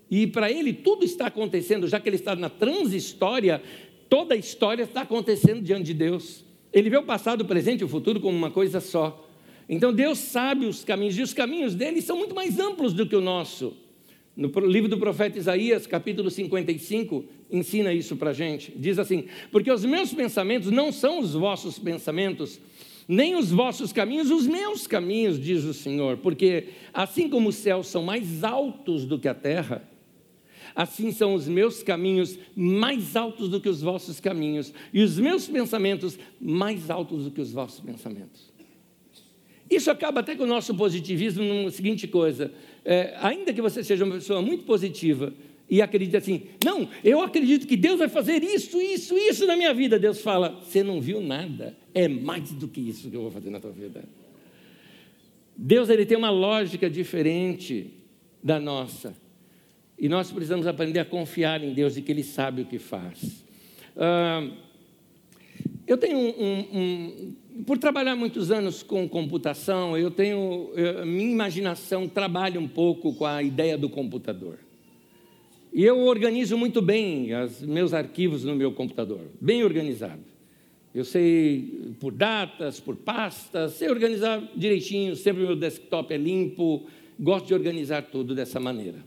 [0.09, 3.61] E para Ele tudo está acontecendo, já que Ele está na transhistória,
[4.09, 6.45] toda a história está acontecendo diante de Deus.
[6.73, 9.29] Ele vê o passado, o presente e o futuro como uma coisa só.
[9.69, 13.17] Então Deus sabe os caminhos, e os caminhos dele são muito mais amplos do que
[13.17, 13.77] o nosso.
[14.37, 18.73] No livro do profeta Isaías, capítulo 55, ensina isso para a gente.
[18.77, 22.61] Diz assim: Porque os meus pensamentos não são os vossos pensamentos,
[23.09, 26.19] nem os vossos caminhos, os meus caminhos, diz o Senhor.
[26.19, 29.83] Porque assim como os céus são mais altos do que a terra,
[30.75, 35.49] assim são os meus caminhos mais altos do que os vossos caminhos, e os meus
[35.49, 38.50] pensamentos mais altos do que os vossos pensamentos.
[39.71, 42.53] Isso acaba até com o nosso positivismo numa seguinte coisa:
[42.85, 45.33] é, ainda que você seja uma pessoa muito positiva
[45.69, 49.73] e acredite assim, não, eu acredito que Deus vai fazer isso, isso, isso na minha
[49.73, 50.01] vida.
[50.01, 53.51] Deus fala, você não viu nada, é mais do que isso que eu vou fazer
[53.51, 54.03] na tua vida.
[55.57, 57.91] Deus ele tem uma lógica diferente
[58.43, 59.15] da nossa.
[59.97, 63.45] E nós precisamos aprender a confiar em Deus e que Ele sabe o que faz.
[63.95, 64.49] Ah,
[65.91, 72.07] eu tenho um, um, por trabalhar muitos anos com computação, eu tenho, eu, minha imaginação
[72.07, 74.59] trabalha um pouco com a ideia do computador.
[75.73, 80.23] E eu organizo muito bem os meus arquivos no meu computador, bem organizado.
[80.95, 86.87] Eu sei por datas, por pastas, sei organizar direitinho, sempre meu desktop é limpo,
[87.19, 89.05] gosto de organizar tudo dessa maneira.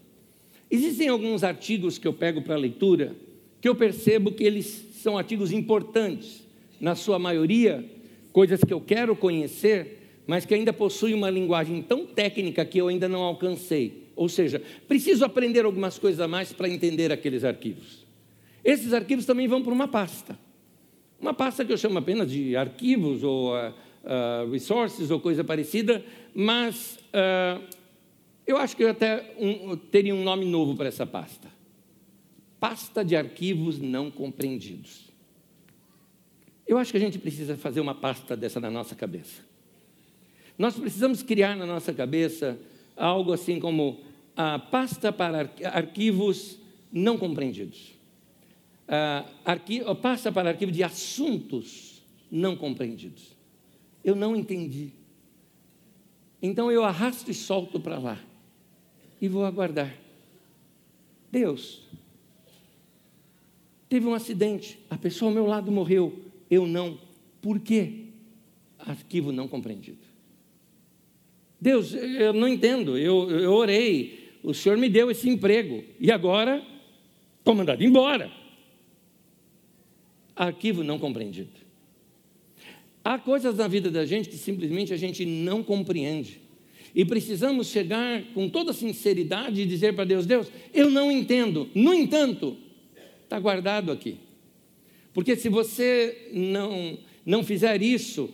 [0.70, 3.16] Existem alguns artigos que eu pego para leitura
[3.64, 6.43] que eu percebo que eles são artigos importantes,
[6.84, 7.90] na sua maioria,
[8.34, 12.90] coisas que eu quero conhecer, mas que ainda possuem uma linguagem tão técnica que eu
[12.90, 14.10] ainda não alcancei.
[14.18, 18.06] Ou seja, preciso aprender algumas coisas a mais para entender aqueles arquivos.
[18.66, 20.38] Esses arquivos também vão para uma pasta.
[21.22, 23.70] Uma pasta que eu chamo apenas de arquivos ou uh,
[24.04, 26.04] uh, resources ou coisa parecida,
[26.36, 27.64] mas uh,
[28.46, 31.48] eu acho que eu até um, teria um nome novo para essa pasta.
[32.60, 35.13] Pasta de arquivos não compreendidos.
[36.68, 39.42] Eu acho que a gente precisa fazer uma pasta dessa na nossa cabeça.
[40.58, 42.58] Nós precisamos criar na nossa cabeça
[42.96, 44.02] algo assim como
[44.36, 46.58] a pasta para arquivos
[46.92, 47.94] não compreendidos.
[48.88, 49.26] A,
[49.96, 53.36] pasta para arquivo de assuntos não compreendidos.
[54.04, 54.92] Eu não entendi.
[56.42, 58.20] Então eu arrasto e solto para lá.
[59.22, 59.96] E vou aguardar.
[61.32, 61.82] Deus,
[63.90, 66.14] teve um acidente, a pessoa ao meu lado morreu,
[66.54, 67.00] eu não.
[67.42, 68.06] Por quê?
[68.80, 70.14] Arquivo não compreendido.
[71.60, 76.62] Deus, eu não entendo, eu, eu orei, o Senhor me deu esse emprego, e agora
[77.40, 78.30] estou mandado embora.
[80.36, 81.52] Arquivo não compreendido.
[83.04, 86.42] Há coisas na vida da gente que simplesmente a gente não compreende.
[86.96, 91.70] E precisamos chegar com toda sinceridade e dizer para Deus: Deus, eu não entendo.
[91.74, 92.58] No entanto,
[93.24, 94.18] está guardado aqui.
[95.14, 98.30] Porque se você não, não fizer isso,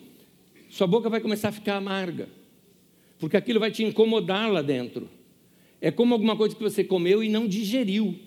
[0.69, 2.29] sua boca vai começar a ficar amarga.
[3.17, 5.09] Porque aquilo vai te incomodar lá dentro.
[5.81, 8.17] É como alguma coisa que você comeu e não digeriu.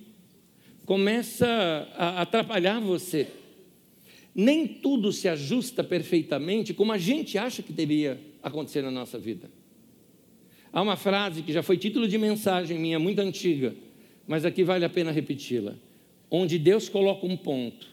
[0.84, 1.46] Começa
[1.96, 3.28] a atrapalhar você.
[4.34, 9.50] Nem tudo se ajusta perfeitamente como a gente acha que deveria acontecer na nossa vida.
[10.72, 13.74] Há uma frase que já foi título de mensagem minha, muito antiga,
[14.26, 15.74] mas aqui vale a pena repeti-la.
[16.30, 17.91] Onde Deus coloca um ponto,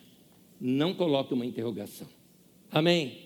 [0.59, 2.07] não coloque uma interrogação.
[2.71, 3.05] Amém?
[3.07, 3.17] Amém?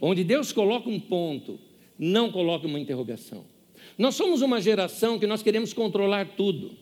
[0.00, 1.58] Onde Deus coloca um ponto,
[1.98, 3.44] não coloque uma interrogação.
[3.98, 6.72] Nós somos uma geração que nós queremos controlar tudo.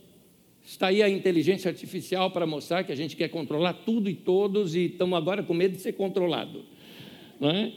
[0.64, 4.74] Está aí a inteligência artificial para mostrar que a gente quer controlar tudo e todos
[4.74, 6.62] e estamos agora com medo de ser controlado.
[7.40, 7.72] Não é?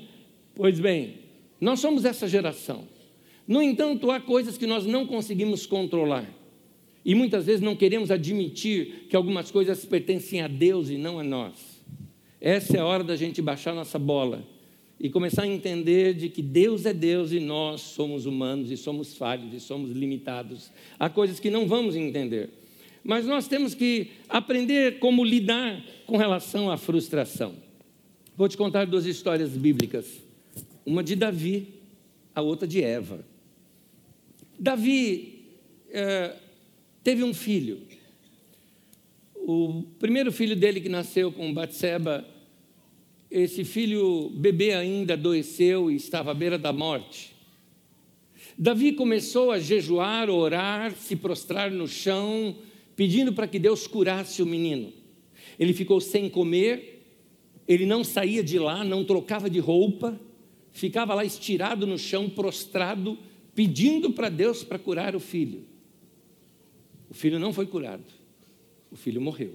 [0.54, 1.16] Pois bem,
[1.60, 2.84] nós somos essa geração.
[3.48, 6.30] No entanto, há coisas que nós não conseguimos controlar.
[7.04, 11.24] E muitas vezes não queremos admitir que algumas coisas pertencem a Deus e não a
[11.24, 11.71] nós.
[12.42, 14.44] Essa é a hora da gente baixar nossa bola
[15.00, 19.16] e começar a entender de que Deus é Deus e nós somos humanos e somos
[19.16, 20.72] falhos e somos limitados.
[21.00, 22.50] Há coisas que não vamos entender.
[23.04, 27.54] Mas nós temos que aprender como lidar com relação à frustração.
[28.36, 30.08] Vou te contar duas histórias bíblicas.
[30.84, 31.68] Uma de Davi,
[32.34, 33.24] a outra de Eva.
[34.58, 35.46] Davi
[35.92, 36.36] é,
[37.04, 37.82] teve um filho.
[39.54, 42.26] O primeiro filho dele que nasceu com Batseba,
[43.30, 47.36] esse filho bebê ainda adoeceu e estava à beira da morte.
[48.58, 52.56] Davi começou a jejuar, orar, se prostrar no chão,
[52.96, 54.94] pedindo para que Deus curasse o menino.
[55.60, 57.06] Ele ficou sem comer,
[57.68, 60.18] ele não saía de lá, não trocava de roupa,
[60.72, 63.18] ficava lá estirado no chão, prostrado,
[63.54, 65.66] pedindo para Deus para curar o filho.
[67.10, 68.21] O filho não foi curado,
[68.92, 69.54] o filho morreu.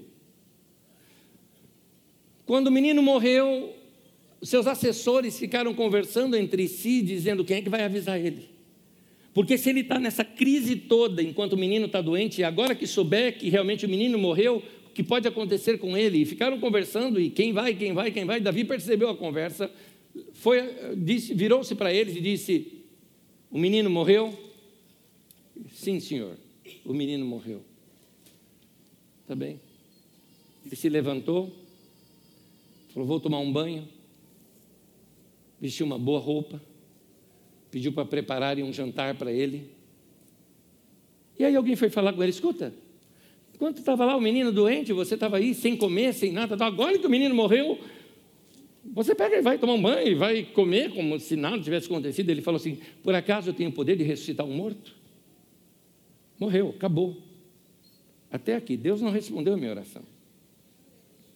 [2.45, 3.75] Quando o menino morreu,
[4.41, 8.49] seus assessores ficaram conversando entre si, dizendo quem é que vai avisar ele.
[9.33, 12.87] Porque se ele está nessa crise toda, enquanto o menino está doente, e agora que
[12.87, 16.19] souber que realmente o menino morreu, o que pode acontecer com ele?
[16.21, 18.39] E ficaram conversando, e quem vai, quem vai, quem vai.
[18.39, 19.69] Davi percebeu a conversa,
[20.33, 20.61] foi,
[20.95, 22.81] virou-se para eles e disse:
[23.51, 24.33] o menino morreu?
[25.71, 26.37] Sim, senhor,
[26.83, 27.61] o menino morreu.
[29.35, 29.59] Bem?
[30.65, 31.51] Ele se levantou,
[32.93, 33.87] falou: Vou tomar um banho,
[35.59, 36.61] vestiu uma boa roupa,
[37.69, 39.69] pediu para prepararem um jantar para ele.
[41.37, 42.73] E aí alguém foi falar com ele: Escuta,
[43.53, 47.05] enquanto estava lá o menino doente, você estava aí sem comer, sem nada, agora que
[47.05, 47.79] o menino morreu,
[48.93, 52.29] você pega e vai tomar um banho e vai comer como se nada tivesse acontecido.
[52.29, 54.95] Ele falou assim: Por acaso eu tenho o poder de ressuscitar um morto?
[56.39, 57.26] Morreu, acabou.
[58.31, 60.03] Até aqui, Deus não respondeu a minha oração.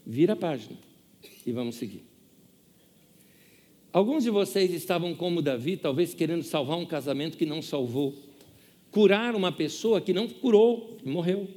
[0.05, 0.77] Vira a página
[1.45, 2.03] e vamos seguir.
[3.93, 8.15] Alguns de vocês estavam como Davi, talvez querendo salvar um casamento que não salvou,
[8.89, 11.47] curar uma pessoa que não curou, morreu.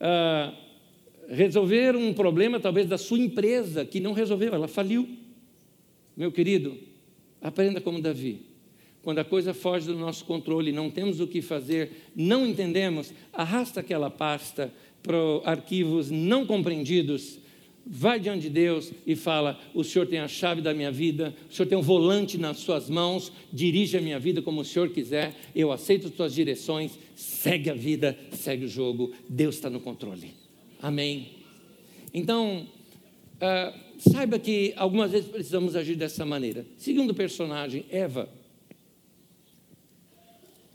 [0.00, 0.52] Ah,
[1.28, 5.08] resolver um problema, talvez, da sua empresa, que não resolveu, ela faliu.
[6.16, 6.76] Meu querido,
[7.40, 8.51] aprenda como Davi.
[9.02, 13.80] Quando a coisa foge do nosso controle, não temos o que fazer, não entendemos, arrasta
[13.80, 17.40] aquela pasta para arquivos não compreendidos,
[17.84, 21.52] vai diante de Deus e fala: O Senhor tem a chave da minha vida, o
[21.52, 25.34] Senhor tem um volante nas suas mãos, dirige a minha vida como o Senhor quiser,
[25.54, 30.34] eu aceito as suas direções, segue a vida, segue o jogo, Deus está no controle.
[30.80, 31.30] Amém.
[32.14, 32.68] Então,
[33.36, 36.64] uh, saiba que algumas vezes precisamos agir dessa maneira.
[36.76, 38.28] Segundo personagem, Eva.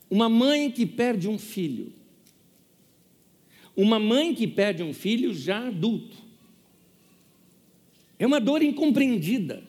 [0.09, 1.91] Uma mãe que perde um filho.
[3.75, 6.17] Uma mãe que perde um filho já adulto.
[8.17, 9.63] É uma dor incompreendida.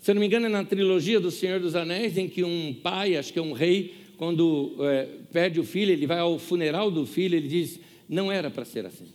[0.00, 2.74] Se eu não me engano, é na trilogia do Senhor dos Anéis, em que um
[2.74, 6.90] pai, acho que é um rei, quando é, perde o filho, ele vai ao funeral
[6.90, 9.06] do filho, ele diz: não era para ser assim.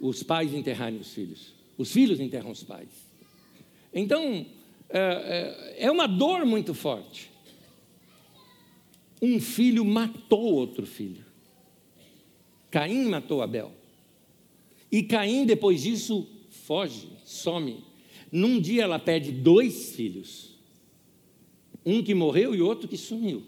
[0.00, 1.52] Os pais enterrarem os filhos.
[1.76, 2.88] Os filhos enterram os pais.
[3.92, 4.46] Então,
[4.90, 7.27] é, é, é uma dor muito forte.
[9.20, 11.24] Um filho matou outro filho.
[12.70, 13.72] Caim matou Abel.
[14.90, 17.84] E Caim, depois disso, foge, some.
[18.30, 20.56] Num dia ela pede dois filhos.
[21.84, 23.42] Um que morreu e outro que sumiu.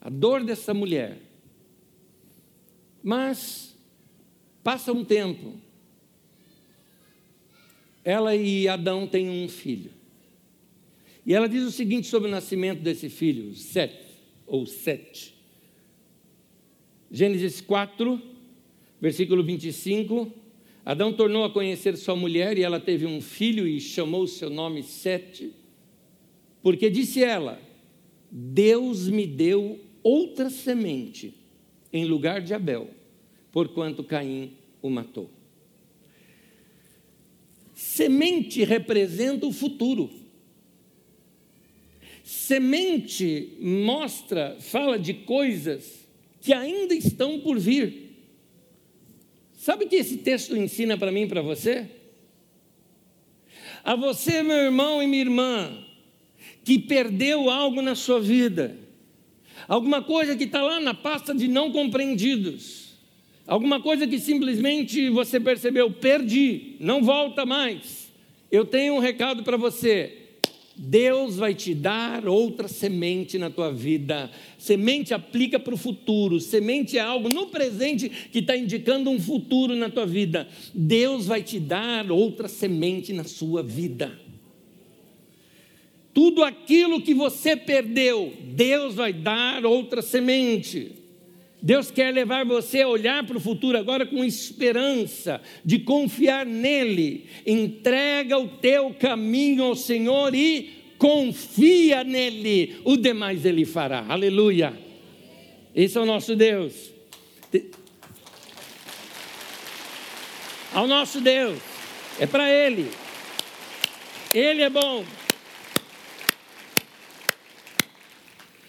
[0.00, 1.20] A dor dessa mulher.
[3.02, 3.76] Mas
[4.62, 5.54] passa um tempo.
[8.04, 9.97] Ela e Adão têm um filho.
[11.28, 14.02] E ela diz o seguinte sobre o nascimento desse filho, Sete,
[14.46, 15.34] ou Sete.
[17.10, 18.18] Gênesis 4,
[18.98, 20.32] versículo 25.
[20.86, 24.82] Adão tornou a conhecer sua mulher e ela teve um filho e chamou seu nome
[24.82, 25.52] Sete,
[26.62, 27.60] porque disse ela:
[28.30, 31.34] Deus me deu outra semente
[31.92, 32.88] em lugar de Abel,
[33.52, 35.28] porquanto Caim o matou.
[37.74, 40.17] Semente representa o futuro.
[42.28, 46.06] Semente mostra, fala de coisas
[46.42, 48.18] que ainda estão por vir.
[49.56, 51.86] Sabe o que esse texto ensina para mim e para você?
[53.82, 55.82] A você, meu irmão e minha irmã,
[56.66, 58.76] que perdeu algo na sua vida,
[59.66, 62.92] alguma coisa que está lá na pasta de não compreendidos,
[63.46, 68.12] alguma coisa que simplesmente você percebeu, perdi, não volta mais.
[68.52, 70.27] Eu tenho um recado para você.
[70.78, 74.30] Deus vai te dar outra semente na tua vida.
[74.56, 76.38] Semente aplica para o futuro.
[76.40, 80.48] Semente é algo no presente que está indicando um futuro na tua vida.
[80.72, 84.18] Deus vai te dar outra semente na sua vida.
[86.14, 90.97] Tudo aquilo que você perdeu, Deus vai dar outra semente.
[91.60, 97.26] Deus quer levar você a olhar para o futuro agora com esperança, de confiar nele.
[97.46, 104.04] Entrega o teu caminho ao Senhor e confia nele, o demais ele fará.
[104.08, 104.72] Aleluia.
[105.74, 106.92] Esse é o nosso Deus.
[110.72, 111.58] Ao nosso Deus,
[112.20, 112.90] é para Ele.
[114.34, 115.04] Ele é bom.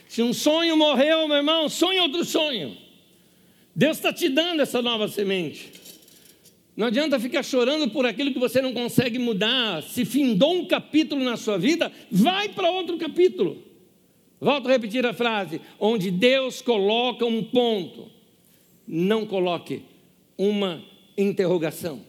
[0.10, 2.76] Se um sonho morreu, meu irmão, sonhe outro sonho.
[3.76, 5.72] Deus está te dando essa nova semente.
[6.76, 9.84] Não adianta ficar chorando por aquilo que você não consegue mudar.
[9.84, 13.64] Se findou um capítulo na sua vida, vai para outro capítulo.
[14.42, 18.10] Volto a repetir a frase: onde Deus coloca um ponto,
[18.88, 19.84] não coloque
[20.36, 20.84] uma
[21.16, 22.02] interrogação.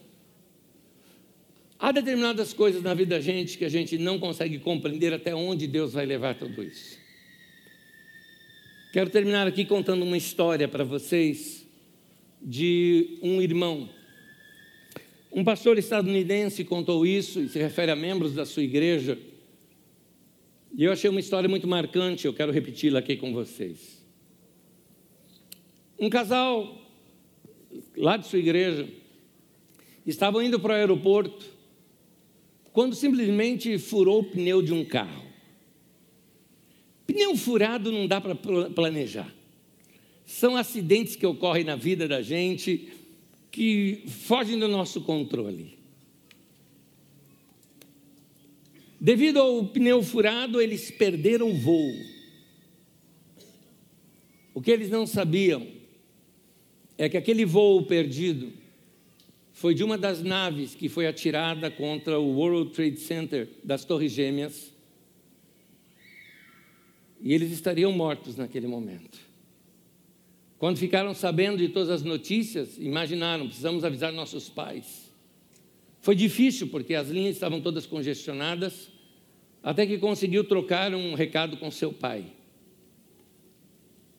[1.77, 5.67] Há determinadas coisas na vida da gente que a gente não consegue compreender até onde
[5.67, 7.00] Deus vai levar tudo isso.
[8.91, 11.65] Quero terminar aqui contando uma história para vocês
[12.41, 13.89] de um irmão.
[15.31, 19.17] Um pastor estadunidense contou isso e se refere a membros da sua igreja.
[20.75, 24.05] E eu achei uma história muito marcante, eu quero repeti-la aqui com vocês.
[25.97, 26.77] Um casal
[27.95, 28.89] lá de sua igreja
[30.05, 31.45] estavam indo para o aeroporto
[32.73, 35.30] quando simplesmente furou o pneu de um carro.
[37.11, 39.29] Pneu furado não dá para planejar.
[40.25, 42.89] São acidentes que ocorrem na vida da gente
[43.51, 45.77] que fogem do nosso controle.
[48.99, 51.93] Devido ao pneu furado, eles perderam o voo.
[54.53, 55.67] O que eles não sabiam
[56.97, 58.53] é que aquele voo perdido
[59.51, 64.13] foi de uma das naves que foi atirada contra o World Trade Center das Torres
[64.13, 64.71] Gêmeas
[67.21, 69.19] e eles estariam mortos naquele momento.
[70.57, 75.11] Quando ficaram sabendo de todas as notícias, imaginaram, precisamos avisar nossos pais.
[76.01, 78.89] Foi difícil porque as linhas estavam todas congestionadas,
[79.63, 82.25] até que conseguiu trocar um recado com seu pai.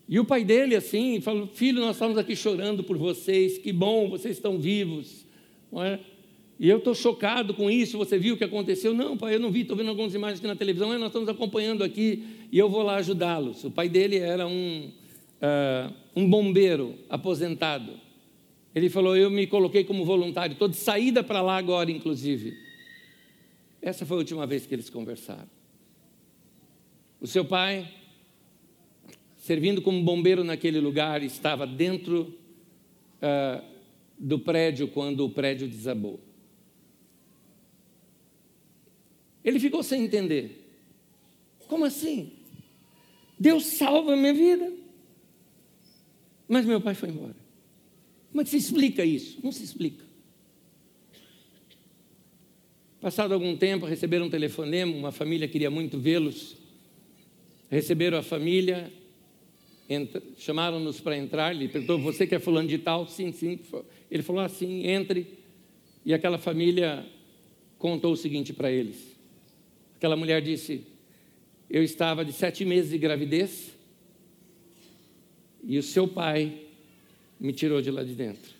[0.08, 4.08] E o pai dele, assim, falou: Filho, nós estamos aqui chorando por vocês, que bom,
[4.08, 5.24] vocês estão vivos.
[5.74, 5.98] É?
[6.58, 7.98] E eu estou chocado com isso.
[7.98, 8.94] Você viu o que aconteceu?
[8.94, 9.62] Não, pai, eu não vi.
[9.62, 10.92] Estou vendo algumas imagens aqui na televisão.
[10.92, 13.64] É, nós estamos acompanhando aqui e eu vou lá ajudá-los.
[13.64, 14.92] O pai dele era um,
[15.40, 17.98] uh, um bombeiro aposentado.
[18.74, 20.52] Ele falou: Eu me coloquei como voluntário.
[20.52, 22.54] Estou de saída para lá agora, inclusive.
[23.80, 25.48] Essa foi a última vez que eles conversaram.
[27.18, 27.90] O seu pai,
[29.38, 32.36] servindo como bombeiro naquele lugar, estava dentro
[33.22, 33.64] uh,
[34.18, 36.20] do prédio quando o prédio desabou.
[39.42, 40.58] Ele ficou sem entender.
[41.66, 42.41] Como assim?
[43.42, 44.72] Deus salva a minha vida.
[46.46, 47.34] Mas meu pai foi embora.
[48.30, 49.40] Como é que se explica isso?
[49.42, 50.04] Não se explica.
[53.00, 56.56] Passado algum tempo, receberam um telefonema, uma família queria muito vê-los.
[57.68, 58.92] Receberam a família,
[60.38, 63.08] chamaram-nos para entrar, ele perguntou, você que é fulano de tal?
[63.08, 63.58] Sim, sim.
[64.08, 65.26] Ele falou assim, entre.
[66.06, 67.04] E aquela família
[67.76, 69.16] contou o seguinte para eles.
[69.96, 70.91] Aquela mulher disse,
[71.72, 73.72] eu estava de sete meses de gravidez
[75.64, 76.66] e o seu pai
[77.40, 78.52] me tirou de lá de dentro.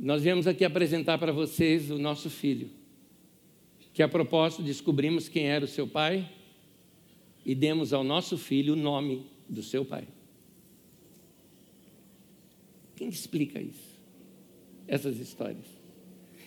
[0.00, 2.70] Nós viemos aqui apresentar para vocês o nosso filho,
[3.92, 6.26] que a propósito descobrimos quem era o seu pai
[7.44, 10.08] e demos ao nosso filho o nome do seu pai.
[12.96, 14.00] Quem explica isso?
[14.88, 15.66] Essas histórias.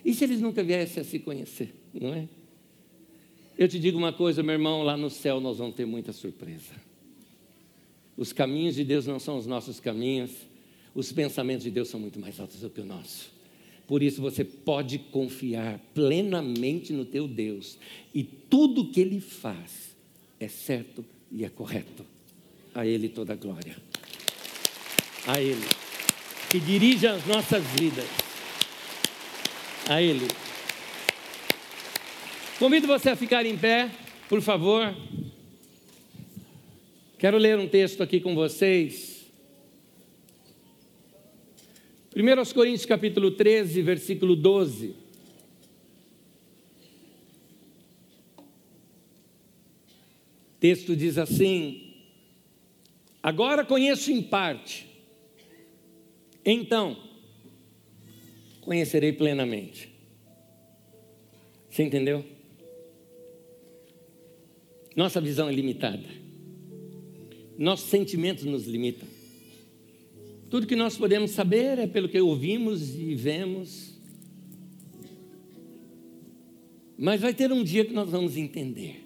[0.03, 2.27] E se eles nunca viessem a se conhecer, não é?
[3.57, 6.73] Eu te digo uma coisa, meu irmão, lá no céu nós vamos ter muita surpresa.
[8.17, 10.31] Os caminhos de Deus não são os nossos caminhos,
[10.93, 13.33] os pensamentos de Deus são muito mais altos do que o nosso.
[13.87, 17.77] Por isso você pode confiar plenamente no teu Deus
[18.13, 19.95] e tudo que ele faz
[20.39, 22.05] é certo e é correto.
[22.73, 23.77] A ele toda a glória.
[25.27, 25.65] A ele
[26.49, 28.05] que dirige as nossas vidas.
[29.87, 30.27] A ele.
[32.57, 33.91] Convido você a ficar em pé,
[34.29, 34.95] por favor.
[37.19, 39.25] Quero ler um texto aqui com vocês.
[42.15, 44.95] 1 Coríntios capítulo 13, versículo 12.
[50.47, 51.93] O texto diz assim:
[53.21, 54.87] Agora conheço em parte,
[56.45, 56.97] então
[58.61, 59.89] conhecerei plenamente.
[61.69, 62.34] Você entendeu?
[64.95, 66.07] Nossa visão é limitada.
[67.57, 69.07] Nossos sentimentos nos limitam.
[70.49, 73.99] Tudo que nós podemos saber é pelo que ouvimos e vemos.
[76.97, 79.03] Mas vai ter um dia que nós vamos entender.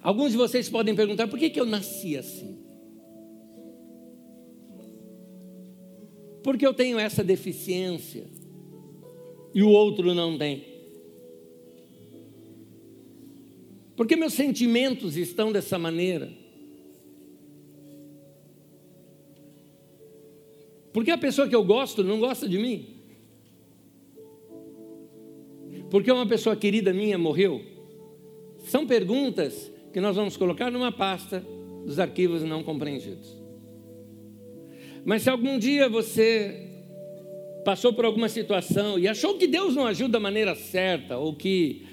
[0.00, 2.58] Alguns de vocês podem perguntar: por que, que eu nasci assim?
[6.42, 8.26] Porque eu tenho essa deficiência
[9.54, 10.69] e o outro não tem.
[14.00, 16.30] Porque meus sentimentos estão dessa maneira?
[20.90, 22.96] Porque a pessoa que eu gosto não gosta de mim?
[25.90, 27.60] Porque uma pessoa querida minha morreu?
[28.60, 31.44] São perguntas que nós vamos colocar numa pasta
[31.84, 33.36] dos arquivos não compreendidos.
[35.04, 36.70] Mas se algum dia você
[37.66, 41.84] passou por alguma situação e achou que Deus não ajuda da maneira certa, ou que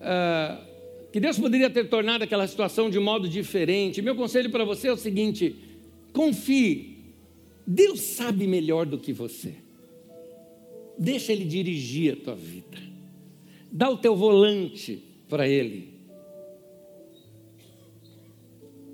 [0.00, 0.75] uh,
[1.16, 4.02] que Deus poderia ter tornado aquela situação de modo diferente.
[4.02, 5.56] Meu conselho para você é o seguinte:
[6.12, 7.14] confie,
[7.66, 9.54] Deus sabe melhor do que você.
[10.98, 12.76] Deixa Ele dirigir a tua vida.
[13.72, 15.88] Dá o teu volante para Ele.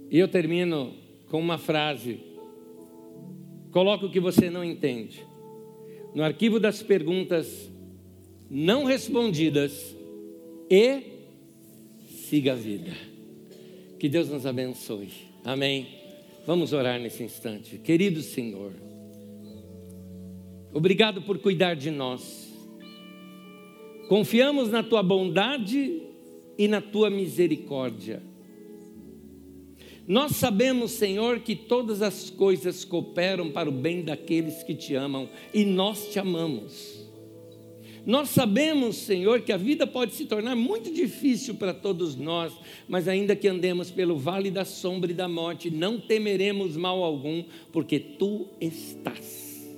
[0.08, 0.94] E eu termino
[1.28, 2.20] com uma frase.
[3.72, 5.26] Coloca o que você não entende.
[6.14, 7.68] No arquivo das perguntas
[8.48, 9.96] não respondidas
[10.70, 11.10] e
[12.32, 12.92] siga a vida.
[13.98, 15.10] Que Deus nos abençoe.
[15.44, 15.86] Amém.
[16.46, 17.76] Vamos orar nesse instante.
[17.76, 18.72] Querido Senhor,
[20.72, 22.50] obrigado por cuidar de nós.
[24.08, 26.00] Confiamos na tua bondade
[26.56, 28.22] e na tua misericórdia.
[30.08, 35.28] Nós sabemos, Senhor, que todas as coisas cooperam para o bem daqueles que te amam
[35.52, 37.01] e nós te amamos.
[38.04, 42.52] Nós sabemos, Senhor, que a vida pode se tornar muito difícil para todos nós,
[42.88, 47.44] mas ainda que andemos pelo vale da sombra e da morte, não temeremos mal algum,
[47.70, 49.70] porque tu estás.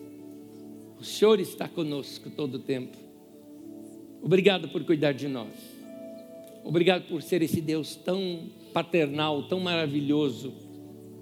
[0.99, 2.97] O Senhor está conosco todo o tempo.
[4.22, 5.53] Obrigado por cuidar de nós.
[6.64, 10.55] Obrigado por ser esse Deus tão paternal, tão maravilhoso,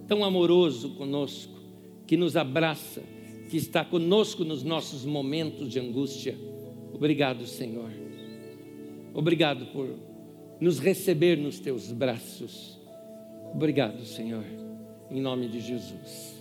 [0.07, 1.61] tão amoroso conosco,
[2.07, 3.03] que nos abraça,
[3.51, 6.52] que está conosco nos nossos momentos de angústia
[6.95, 7.91] Obrigado, Senhor.
[9.15, 9.89] Obrigado por
[10.61, 12.79] nos receber nos teus braços.
[13.53, 14.45] Obrigado, Senhor,
[15.11, 16.41] em nome de Jesus.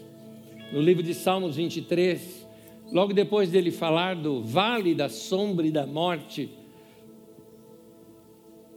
[0.71, 2.47] No livro de Salmos 23,
[2.91, 6.49] logo depois dele falar do vale da sombra e da morte,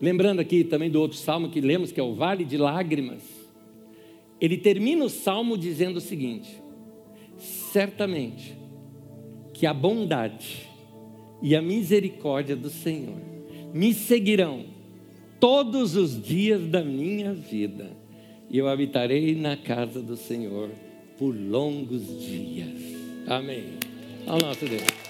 [0.01, 3.23] lembrando aqui também do outro salmo que lemos, que é o vale de lágrimas,
[4.41, 6.61] ele termina o salmo dizendo o seguinte:
[7.39, 8.57] certamente
[9.53, 10.74] que a bondade
[11.45, 13.21] e a misericórdia do Senhor
[13.75, 14.65] me seguirão
[15.39, 17.91] todos os dias da minha vida,
[18.49, 20.71] e eu habitarei na casa do Senhor
[21.19, 22.97] por longos dias.
[23.27, 23.65] Amém.
[24.27, 25.04] Ao nosso Deus.